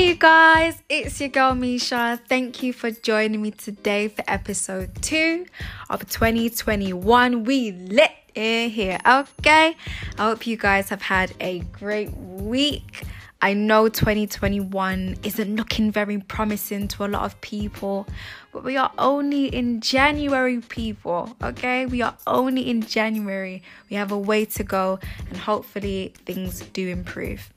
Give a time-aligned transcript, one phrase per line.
[0.00, 2.18] Hey, you guys, it's your girl Misha.
[2.26, 5.44] Thank you for joining me today for episode two
[5.90, 7.44] of 2021.
[7.44, 9.76] We lit in here, okay?
[10.16, 13.04] I hope you guys have had a great week.
[13.42, 18.06] I know 2021 isn't looking very promising to a lot of people,
[18.52, 21.36] but we are only in January, people.
[21.42, 23.62] Okay, we are only in January.
[23.90, 24.98] We have a way to go,
[25.28, 27.50] and hopefully, things do improve.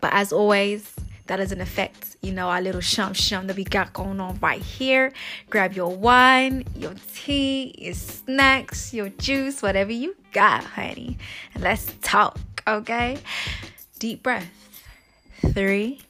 [0.00, 0.94] But as always,
[1.26, 4.62] that doesn't affect, you know, our little shum shum that we got going on right
[4.62, 5.12] here.
[5.50, 11.18] Grab your wine, your tea, your snacks, your juice, whatever you got, honey.
[11.54, 13.18] And let's talk, okay?
[13.98, 14.48] Deep breath.
[15.52, 16.00] Three,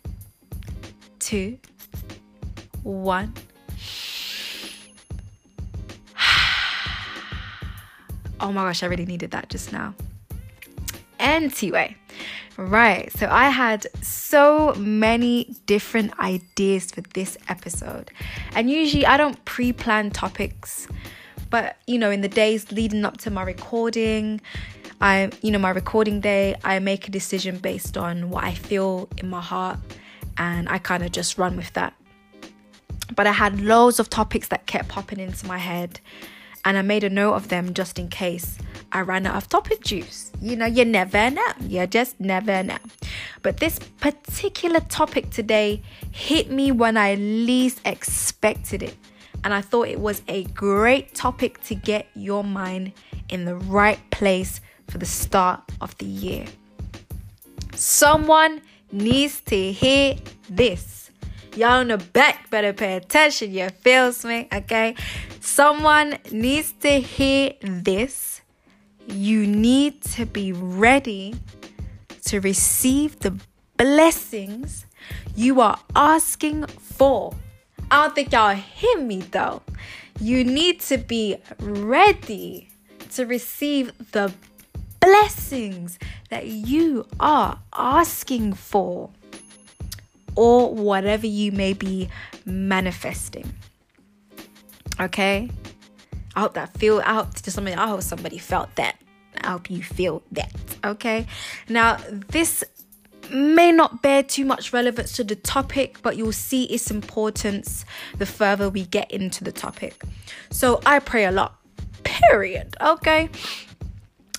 [1.19, 1.59] two,
[2.83, 3.35] one.
[8.39, 9.95] Oh my gosh, I really needed that just now.
[11.19, 11.97] Anyway,
[12.57, 18.11] right, so I had so many different ideas for this episode,
[18.55, 20.89] and usually I don't pre plan topics,
[21.51, 24.41] but you know, in the days leading up to my recording,
[25.01, 29.09] I, you know, my recording day, I make a decision based on what I feel
[29.19, 29.79] in my heart,
[30.39, 31.95] and I kind of just run with that.
[33.15, 36.01] But I had loads of topics that kept popping into my head
[36.67, 38.59] and I made a note of them just in case
[38.91, 40.33] I ran out of topic juice.
[40.43, 41.53] You know, you never know.
[41.61, 42.79] You just never know.
[43.43, 48.97] But this particular topic today hit me when I least expected it.
[49.45, 52.93] And I thought it was a great topic to get your mind
[53.29, 56.47] in the right place for the start of the year.
[57.77, 60.17] Someone needs to hear
[60.51, 61.11] this.
[61.55, 63.53] Y'all in the back better pay attention.
[63.53, 64.49] You feels me?
[64.53, 64.97] Okay.
[65.47, 68.43] Someone needs to hear this.
[69.07, 71.37] You need to be ready
[72.25, 73.39] to receive the
[73.77, 74.87] blessings
[75.37, 77.33] you are asking for.
[77.93, 79.63] I don't think y'all hear me though.
[80.19, 82.69] You need to be ready
[83.13, 84.35] to receive the
[85.01, 89.11] blessings that you are asking for
[90.35, 92.09] or whatever you may be
[92.45, 93.55] manifesting.
[95.01, 95.51] Okay?
[96.35, 97.77] I hope that feel out to somebody.
[97.77, 98.97] I hope somebody felt that.
[99.43, 100.53] I hope you feel that.
[100.85, 101.27] Okay?
[101.69, 101.99] Now,
[102.29, 102.65] this
[103.31, 107.85] may not bear too much relevance to the topic, but you'll see its importance
[108.19, 110.03] the further we get into the topic.
[110.51, 111.57] So I pray a lot.
[112.05, 112.77] Period.
[112.81, 113.31] Okay?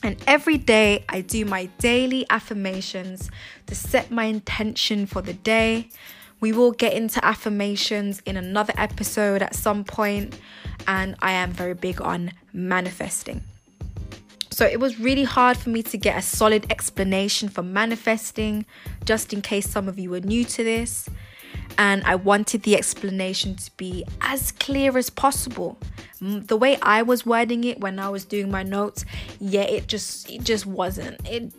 [0.03, 3.29] And every day I do my daily affirmations
[3.65, 5.89] to set my intention for the day.
[6.39, 10.39] We will get into affirmations in another episode at some point,
[10.87, 13.43] and I am very big on manifesting.
[14.51, 18.65] So it was really hard for me to get a solid explanation for manifesting,
[19.05, 21.07] just in case some of you are new to this.
[21.77, 25.77] And I wanted the explanation to be as clear as possible
[26.19, 29.05] the way I was wording it when I was doing my notes,
[29.39, 31.19] yeah, it just it just wasn't.
[31.27, 31.53] It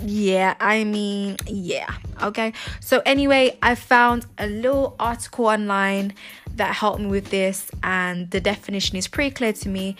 [0.00, 1.92] yeah, I mean, yeah.
[2.22, 2.52] Okay.
[2.80, 6.14] So anyway, I found a little article online
[6.56, 9.96] that helped me with this and the definition is pretty clear to me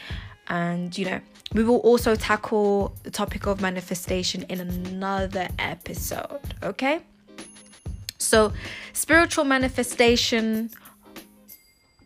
[0.49, 1.21] and you know,
[1.55, 7.01] we will also tackle the topic of manifestation in another episode, okay?
[8.23, 8.53] So,
[8.93, 10.71] spiritual manifestation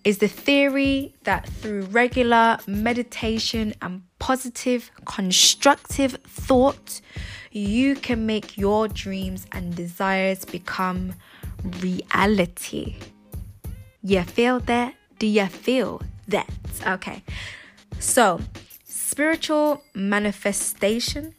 [0.05, 7.01] is the theory that through regular meditation and positive, constructive thought,
[7.51, 11.15] you can make your dreams and desires become
[11.81, 12.97] reality.
[14.03, 14.95] You feel that?
[15.19, 16.49] Do you feel that?
[16.87, 17.23] Okay.
[17.99, 18.41] So,
[18.85, 21.35] spiritual manifestation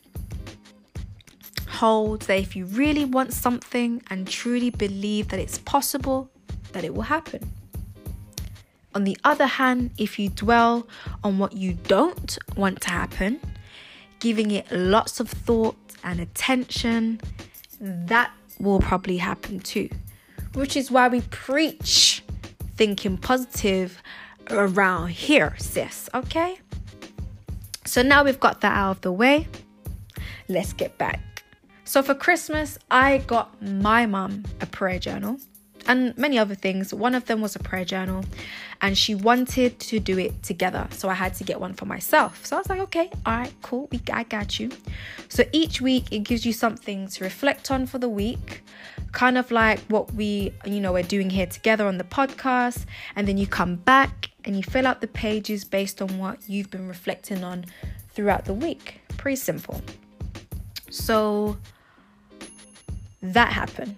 [1.77, 6.29] holds that if you really want something and truly believe that it's possible,
[6.73, 7.41] that it will happen.
[8.95, 10.87] On the other hand, if you dwell
[11.23, 13.39] on what you don't want to happen,
[14.19, 17.21] giving it lots of thought and attention,
[17.79, 19.89] that will probably happen too.
[20.53, 22.23] Which is why we preach
[22.75, 24.01] thinking positive
[24.49, 26.59] around here, sis, okay?
[27.85, 29.47] So now we've got that out of the way,
[30.47, 31.19] let's get back.
[31.87, 35.39] So for Christmas, I got my mum a prayer journal
[35.87, 36.93] and many other things.
[36.93, 38.25] One of them was a prayer journal,
[38.81, 40.85] and she wanted to do it together.
[40.91, 42.45] So I had to get one for myself.
[42.45, 44.69] So I was like, okay, all right, cool, we, I got you.
[45.29, 48.63] So each week it gives you something to reflect on for the week,
[49.13, 52.83] kind of like what we, you know, we're doing here together on the podcast.
[53.15, 56.69] And then you come back and you fill out the pages based on what you've
[56.69, 57.63] been reflecting on
[58.09, 58.99] throughout the week.
[59.15, 59.81] Pretty simple.
[60.89, 61.57] So
[63.21, 63.95] that happened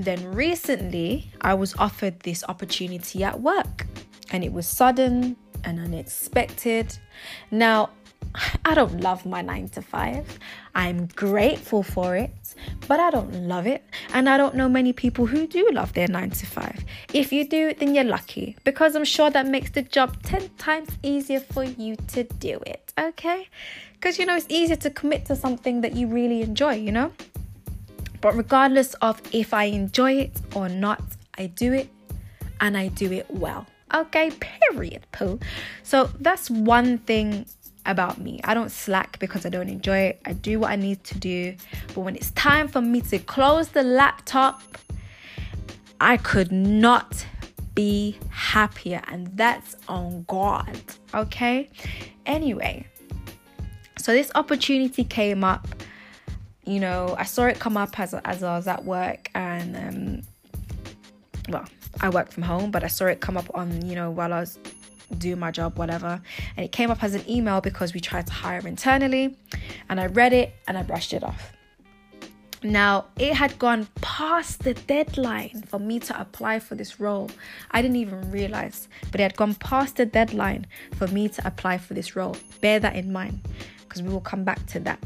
[0.00, 3.86] then recently, I was offered this opportunity at work,
[4.30, 6.98] and it was sudden and unexpected.
[7.50, 7.90] Now,
[8.64, 10.38] I don't love my nine to five.
[10.74, 12.32] I'm grateful for it,
[12.88, 13.84] but I don't love it.
[14.14, 16.82] And I don't know many people who do love their nine to five.
[17.12, 20.88] If you do, then you're lucky because I'm sure that makes the job 10 times
[21.02, 22.92] easier for you to do it.
[22.98, 23.48] Okay?
[23.92, 27.12] Because you know, it's easier to commit to something that you really enjoy, you know?
[28.20, 31.02] But regardless of if I enjoy it or not,
[31.38, 31.88] I do it
[32.60, 33.66] and I do it well.
[33.94, 35.40] Okay, period, poo.
[35.82, 37.46] So that's one thing
[37.86, 38.40] about me.
[38.44, 40.20] I don't slack because I don't enjoy it.
[40.24, 41.56] I do what I need to do.
[41.88, 44.62] But when it's time for me to close the laptop,
[46.00, 47.26] I could not
[47.74, 49.02] be happier.
[49.08, 50.80] And that's on God.
[51.14, 51.70] Okay?
[52.26, 52.86] Anyway,
[53.98, 55.66] so this opportunity came up.
[56.70, 60.22] You know, I saw it come up as, as I was at work and, um,
[61.48, 61.64] well,
[62.00, 64.38] I work from home, but I saw it come up on, you know, while I
[64.38, 64.56] was
[65.18, 66.22] doing my job, whatever.
[66.56, 69.36] And it came up as an email because we tried to hire internally.
[69.88, 71.52] And I read it and I brushed it off.
[72.62, 77.32] Now, it had gone past the deadline for me to apply for this role.
[77.72, 81.78] I didn't even realize, but it had gone past the deadline for me to apply
[81.78, 82.36] for this role.
[82.60, 83.40] Bear that in mind
[83.80, 85.00] because we will come back to that.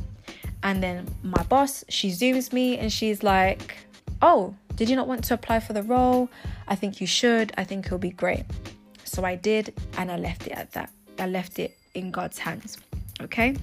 [0.65, 3.77] And then my boss, she zooms me and she's like,
[4.23, 6.31] Oh, did you not want to apply for the role?
[6.67, 7.53] I think you should.
[7.57, 8.45] I think it'll be great.
[9.05, 10.91] So I did, and I left it at that.
[11.19, 12.79] I left it in God's hands.
[13.21, 13.55] Okay.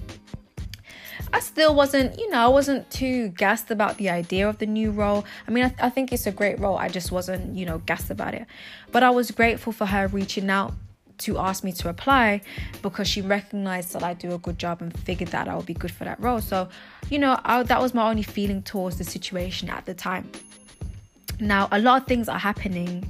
[1.32, 4.90] I still wasn't, you know, I wasn't too gassed about the idea of the new
[4.90, 5.24] role.
[5.46, 6.78] I mean, I, th- I think it's a great role.
[6.78, 8.46] I just wasn't, you know, gassed about it.
[8.92, 10.72] But I was grateful for her reaching out
[11.18, 12.40] to ask me to apply
[12.82, 15.74] because she recognized that I do a good job and figured that I would be
[15.74, 16.40] good for that role.
[16.40, 16.68] So,
[17.10, 20.30] you know, I, that was my only feeling towards the situation at the time.
[21.40, 23.08] Now, a lot of things are happening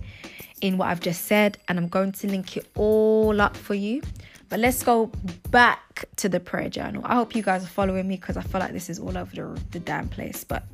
[0.61, 4.01] in what I've just said, and I'm going to link it all up for you.
[4.49, 5.11] But let's go
[5.51, 7.03] back to the prayer journal.
[7.05, 9.35] I hope you guys are following me because I feel like this is all over
[9.35, 10.65] the, the damn place, but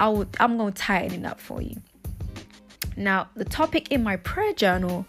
[0.00, 1.76] I will, I'm going to tighten it up for you.
[2.96, 5.06] Now, the topic in my prayer journal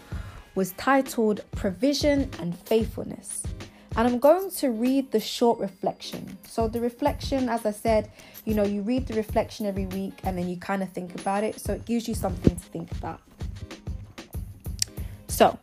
[0.55, 3.43] was titled Provision and Faithfulness.
[3.95, 6.37] And I'm going to read the short reflection.
[6.47, 8.11] So, the reflection, as I said,
[8.43, 11.43] you know, you read the reflection every week and then you kind of think about
[11.43, 11.59] it.
[11.59, 13.21] So, it gives you something to think about.
[15.27, 15.59] So,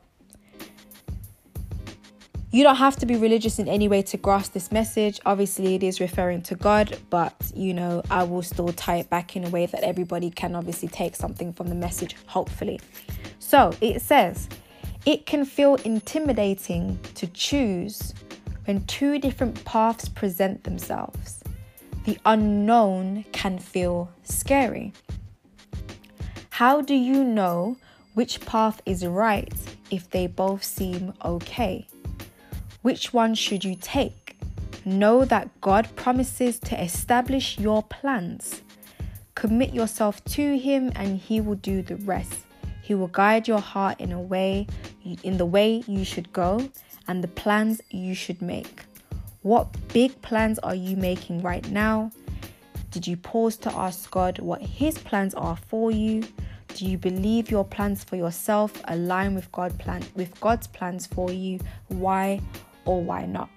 [2.52, 5.20] you don't have to be religious in any way to grasp this message.
[5.24, 9.36] Obviously, it is referring to God, but you know, I will still tie it back
[9.36, 12.80] in a way that everybody can obviously take something from the message, hopefully.
[13.38, 14.48] So, it says,
[15.06, 18.14] it can feel intimidating to choose
[18.66, 21.42] when two different paths present themselves.
[22.04, 24.92] The unknown can feel scary.
[26.50, 27.76] How do you know
[28.14, 29.52] which path is right
[29.90, 31.86] if they both seem okay?
[32.82, 34.36] Which one should you take?
[34.84, 38.62] Know that God promises to establish your plans.
[39.34, 42.40] Commit yourself to Him and He will do the rest.
[42.90, 44.66] He will guide your heart in a way
[45.22, 46.68] in the way you should go
[47.06, 48.80] and the plans you should make.
[49.42, 52.10] What big plans are you making right now?
[52.90, 56.24] Did you pause to ask God what His plans are for you?
[56.74, 61.30] Do you believe your plans for yourself align with God plan with God's plans for
[61.30, 61.60] you?
[61.86, 62.40] Why
[62.86, 63.50] or why not?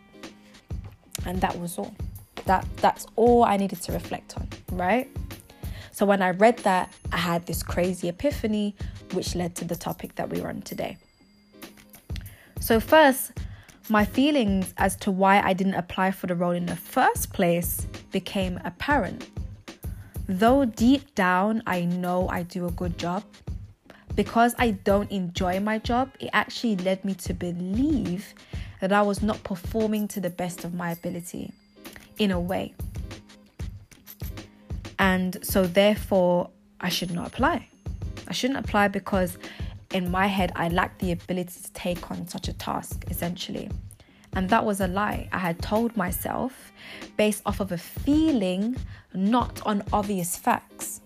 [1.26, 1.96] And that was all.
[2.46, 5.10] That that's all I needed to reflect on, right?
[5.94, 8.76] So when I read that, I had this crazy epiphany
[9.14, 10.98] which led to the topic that we're on today.
[12.60, 13.32] So first,
[13.90, 17.86] my feelings as to why I didn't apply for the role in the first place
[18.12, 19.30] became apparent.
[20.28, 23.24] Though deep down I know I do a good job,
[24.16, 28.34] because I don't enjoy my job, it actually led me to believe
[28.80, 31.52] that I was not performing to the best of my ability
[32.20, 32.74] in a way.
[35.00, 37.68] And so, therefore, I should not apply.
[38.34, 39.38] I shouldn't apply because
[39.94, 43.70] in my head, I lacked the ability to take on such a task, essentially.
[44.36, 45.30] And that was a lie.
[45.32, 46.72] I had told myself
[47.16, 48.76] based off of a feeling,
[49.14, 51.02] not on obvious facts.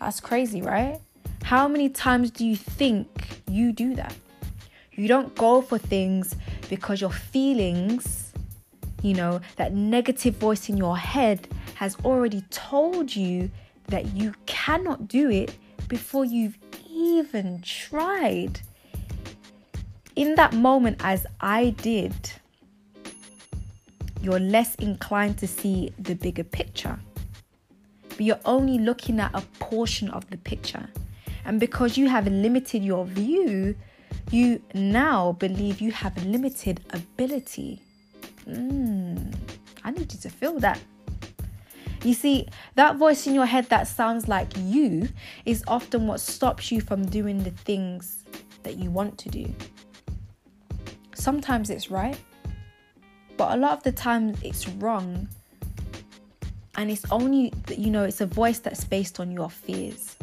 [0.00, 0.98] That's crazy, right?
[1.42, 4.14] How many times do you think you do that?
[4.92, 6.36] You don't go for things
[6.70, 8.32] because your feelings,
[9.02, 13.50] you know, that negative voice in your head has already told you
[13.88, 15.54] that you cannot do it
[15.88, 16.58] before you've
[16.90, 18.60] even tried.
[20.14, 22.14] In that moment, as I did,
[24.22, 26.98] you're less inclined to see the bigger picture.
[28.16, 30.88] but you're only looking at a portion of the picture.
[31.44, 33.76] And because you have limited your view,
[34.30, 37.82] you now believe you have limited ability.
[38.48, 39.34] Mm,
[39.84, 40.80] I need you to feel that.
[42.06, 42.46] You see,
[42.76, 45.08] that voice in your head that sounds like you
[45.44, 48.22] is often what stops you from doing the things
[48.62, 49.52] that you want to do.
[51.14, 52.16] Sometimes it's right,
[53.36, 55.26] but a lot of the time it's wrong.
[56.76, 60.14] And it's only, that you know, it's a voice that's based on your fears.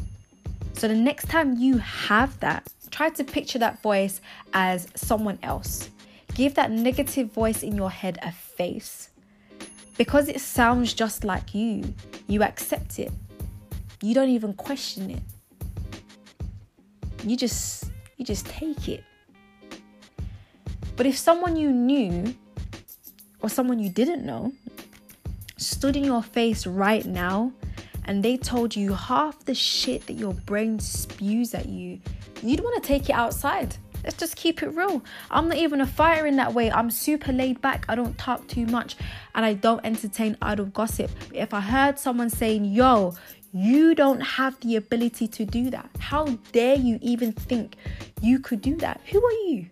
[0.72, 4.22] So the next time you have that, try to picture that voice
[4.54, 5.90] as someone else.
[6.34, 9.10] Give that negative voice in your head a face.
[9.98, 11.94] Because it sounds just like you,
[12.28, 13.12] you accept it.
[14.02, 15.22] You don't even question it.
[17.24, 19.04] You just you just take it.
[20.96, 22.36] But if someone you knew
[23.42, 24.54] or someone you didn't know
[25.58, 27.52] stood in your face right now
[28.06, 32.00] and they told you half the shit that your brain spews at you,
[32.42, 33.76] you'd want to take it outside.
[34.04, 35.04] Let's just keep it real.
[35.32, 36.72] I'm not even a fighter in that way.
[36.72, 37.86] I'm super laid back.
[37.88, 38.98] I don't talk too much
[39.36, 41.12] and I don't entertain idle gossip.
[41.34, 43.16] If I heard someone saying, yo,
[43.54, 45.90] you don't have the ability to do that.
[46.00, 47.76] How dare you even think
[48.22, 49.00] you could do that?
[49.12, 49.68] Who are you?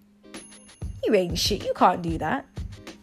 [1.04, 1.66] You ain't shit.
[1.66, 2.46] You can't do that.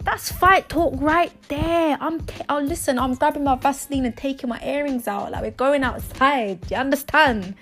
[0.05, 1.99] That's fight talk right there.
[2.01, 5.33] I'm t- oh listen, I'm grabbing my Vaseline and taking my earrings out.
[5.33, 6.71] Like we're going outside.
[6.71, 7.57] You understand?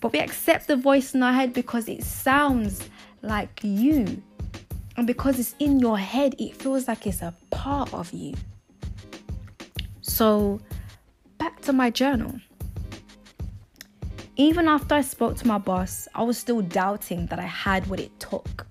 [0.00, 2.88] But we accept the voice in our head because it sounds
[3.22, 4.22] like you.
[4.96, 8.34] And because it's in your head, it feels like it's a part of you.
[10.02, 10.60] So
[11.38, 12.34] back to my journal.
[14.36, 17.98] Even after I spoke to my boss, I was still doubting that I had what
[17.98, 18.66] it took.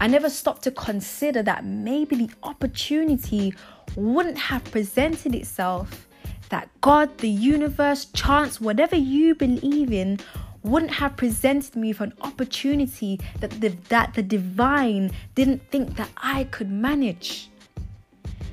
[0.00, 3.54] I never stopped to consider that maybe the opportunity
[3.96, 6.08] wouldn't have presented itself,
[6.54, 10.20] that God, the universe, chance, whatever you believe in,
[10.62, 16.08] wouldn't have presented me with an opportunity that the, that the divine didn't think that
[16.16, 17.50] I could manage.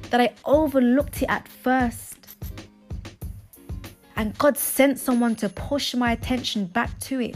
[0.09, 2.11] That I overlooked it at first
[4.15, 7.35] and God sent someone to push my attention back to it.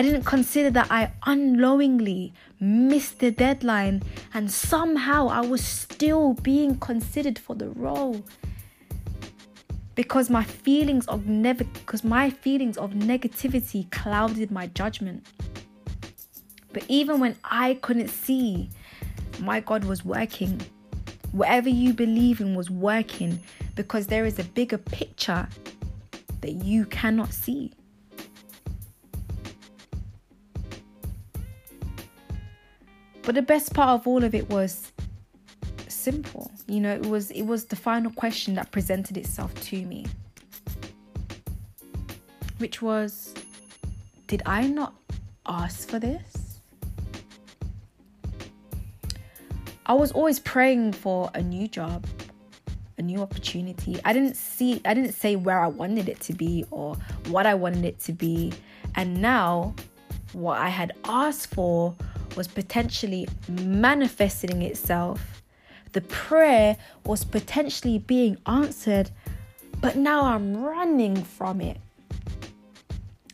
[0.00, 4.02] I didn't consider that I unknowingly missed the deadline
[4.32, 8.24] and somehow I was still being considered for the role.
[9.96, 15.26] Because my feelings of never because my feelings of negativity clouded my judgment.
[16.72, 18.70] But even when I couldn't see,
[19.38, 20.62] my God was working.
[21.32, 23.38] Whatever you believe in was working
[23.74, 25.46] because there is a bigger picture
[26.40, 27.74] that you cannot see.
[33.30, 34.90] But the best part of all of it was
[35.86, 36.50] simple.
[36.66, 40.06] You know, it was it was the final question that presented itself to me.
[42.58, 43.32] Which was
[44.26, 44.94] did I not
[45.46, 46.58] ask for this?
[49.86, 52.08] I was always praying for a new job,
[52.98, 54.00] a new opportunity.
[54.04, 56.96] I didn't see, I didn't say where I wanted it to be or
[57.28, 58.52] what I wanted it to be.
[58.96, 59.76] And now,
[60.32, 61.94] what I had asked for
[62.36, 65.42] was potentially manifesting itself.
[65.92, 69.10] The prayer was potentially being answered,
[69.80, 71.78] but now I'm running from it.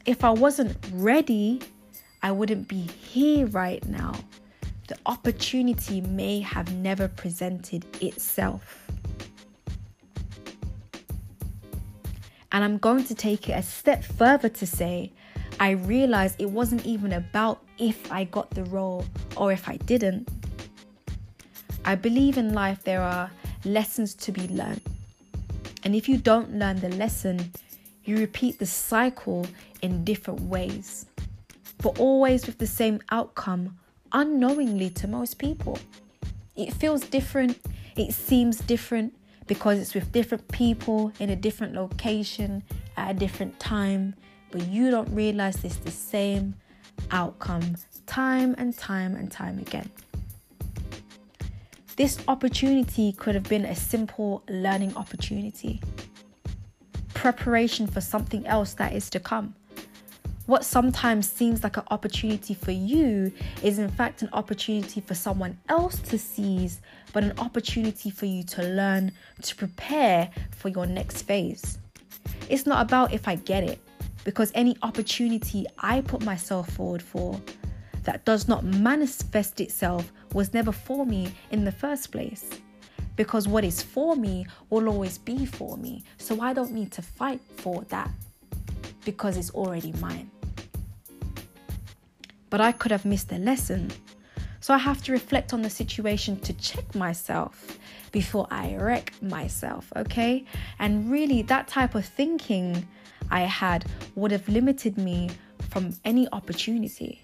[0.04, 1.60] If I wasn't ready,
[2.22, 4.14] I wouldn't be here right now
[4.86, 8.86] the opportunity may have never presented itself.
[12.52, 15.12] And I'm going to take it a step further to say,
[15.58, 19.04] I realized it wasn't even about if I got the role
[19.36, 20.28] or if I didn't.
[21.84, 23.30] I believe in life there are
[23.64, 24.82] lessons to be learned.
[25.84, 27.52] And if you don't learn the lesson,
[28.04, 29.46] you repeat the cycle
[29.82, 31.06] in different ways,
[31.82, 33.78] but always with the same outcome
[34.12, 35.78] unknowingly to most people.
[36.56, 37.58] It feels different,
[37.96, 39.14] it seems different
[39.46, 42.62] because it's with different people in a different location
[42.96, 44.14] at a different time,
[44.56, 46.54] but you don't realize it's the same
[47.10, 49.90] outcome time and time and time again.
[51.96, 55.82] This opportunity could have been a simple learning opportunity,
[57.12, 59.54] preparation for something else that is to come
[60.46, 63.32] what sometimes seems like an opportunity for you
[63.64, 66.80] is in fact an opportunity for someone else to seize,
[67.12, 69.10] but an opportunity for you to learn
[69.42, 71.78] to prepare for your next phase.
[72.48, 73.80] It's not about if I get it,
[74.26, 77.40] because any opportunity I put myself forward for
[78.02, 82.50] that does not manifest itself was never for me in the first place.
[83.16, 86.04] because what is for me will always be for me.
[86.18, 88.10] So I don't need to fight for that
[89.04, 90.30] because it's already mine.
[92.50, 93.90] But I could have missed a lesson.
[94.60, 97.78] So I have to reflect on the situation to check myself
[98.12, 100.44] before I wreck myself, okay?
[100.78, 102.86] And really, that type of thinking
[103.30, 105.30] I had would have limited me
[105.70, 107.22] from any opportunity.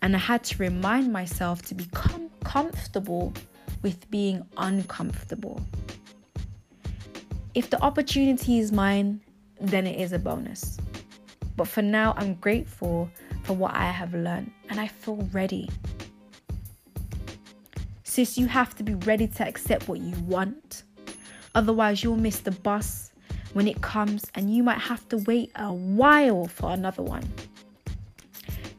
[0.00, 3.32] And I had to remind myself to become comfortable
[3.82, 5.60] with being uncomfortable.
[7.54, 9.20] If the opportunity is mine,
[9.60, 10.78] then it is a bonus.
[11.56, 13.10] But for now, I'm grateful
[13.42, 15.68] for what I have learned and I feel ready.
[18.04, 20.84] Sis, you have to be ready to accept what you want.
[21.54, 23.11] Otherwise, you'll miss the bus
[23.52, 27.28] when it comes and you might have to wait a while for another one.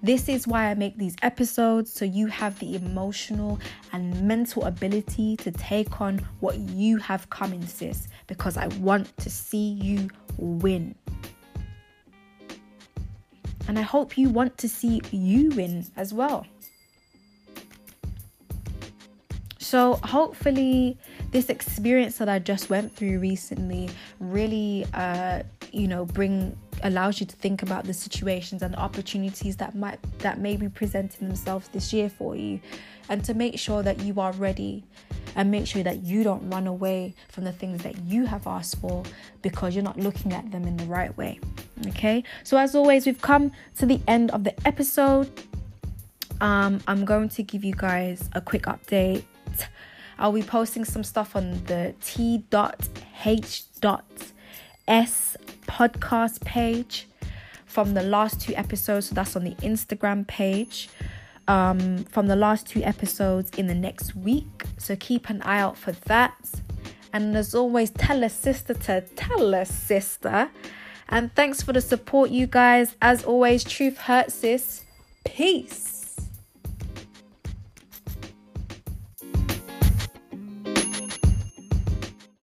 [0.02, 3.60] This is why I make these episodes so you have the emotional
[3.94, 9.30] and mental ability to take on what you have coming, sis, because I want to
[9.30, 10.94] see you win.
[13.70, 16.46] And I hope you want to see you win as well.
[19.74, 21.00] So, hopefully,
[21.32, 23.90] this experience that I just went through recently
[24.20, 29.56] really, uh, you know, bring allows you to think about the situations and the opportunities
[29.58, 32.60] that might that may be presenting themselves this year for you.
[33.10, 34.84] And to make sure that you are ready
[35.36, 38.78] and make sure that you don't run away from the things that you have asked
[38.80, 39.02] for
[39.42, 41.40] because you're not looking at them in the right way.
[41.88, 42.24] Okay?
[42.44, 45.32] So as always we've come to the end of the episode.
[46.42, 49.24] Um i'm going to give you guys a quick update
[50.20, 53.64] i'll be posting some stuff on the t.h.
[54.88, 57.08] S podcast page
[57.66, 59.10] from the last two episodes.
[59.10, 60.90] So that's on the Instagram page
[61.48, 64.66] um, from the last two episodes in the next week.
[64.78, 66.36] So keep an eye out for that.
[67.12, 70.50] And as always, tell a sister to tell a sister.
[71.10, 72.96] And thanks for the support, you guys.
[73.02, 74.84] As always, truth hurts, sis.
[75.24, 75.93] Peace.